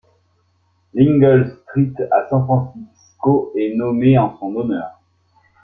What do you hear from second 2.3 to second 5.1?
Francisco est nommé en son honneur.